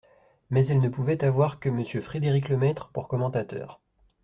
Mais 0.49 0.65
elle 0.65 0.81
ne 0.81 0.89
pouvait 0.89 1.23
avoir 1.23 1.59
que 1.59 1.69
Monsieur 1.69 2.01
Frédérick-Lemaitre 2.01 2.89
pour 2.89 3.07
commentateur. 3.07 3.79